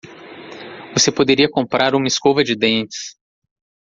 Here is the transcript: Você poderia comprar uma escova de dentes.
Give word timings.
Você 0.97 1.11
poderia 1.11 1.47
comprar 1.47 1.93
uma 1.93 2.07
escova 2.07 2.43
de 2.43 2.55
dentes. 2.55 3.15